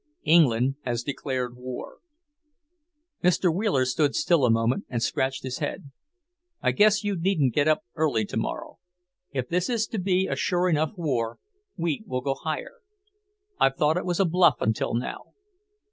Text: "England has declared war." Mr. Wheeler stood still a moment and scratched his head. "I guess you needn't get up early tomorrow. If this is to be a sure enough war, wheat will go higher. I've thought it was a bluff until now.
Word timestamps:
"England 0.23 0.77
has 0.81 1.03
declared 1.03 1.55
war." 1.55 1.99
Mr. 3.23 3.53
Wheeler 3.53 3.85
stood 3.85 4.15
still 4.15 4.45
a 4.45 4.49
moment 4.49 4.83
and 4.89 5.03
scratched 5.03 5.43
his 5.43 5.59
head. 5.59 5.91
"I 6.59 6.71
guess 6.71 7.03
you 7.03 7.15
needn't 7.15 7.53
get 7.53 7.67
up 7.67 7.83
early 7.95 8.25
tomorrow. 8.25 8.79
If 9.31 9.47
this 9.49 9.69
is 9.69 9.85
to 9.89 9.99
be 9.99 10.25
a 10.25 10.35
sure 10.35 10.67
enough 10.67 10.93
war, 10.97 11.37
wheat 11.77 12.07
will 12.07 12.21
go 12.21 12.33
higher. 12.33 12.79
I've 13.59 13.75
thought 13.75 13.95
it 13.95 14.05
was 14.05 14.19
a 14.19 14.25
bluff 14.25 14.55
until 14.59 14.95
now. 14.95 15.33